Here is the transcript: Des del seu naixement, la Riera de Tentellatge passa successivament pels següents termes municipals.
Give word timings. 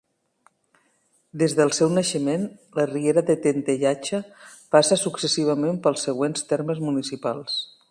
Des 1.41 1.53
del 1.59 1.73
seu 1.79 1.91
naixement, 1.97 2.45
la 2.79 2.85
Riera 2.93 3.23
de 3.29 3.35
Tentellatge 3.45 4.23
passa 4.77 4.99
successivament 5.03 5.81
pels 5.85 6.09
següents 6.09 6.49
termes 6.55 6.83
municipals. 6.91 7.63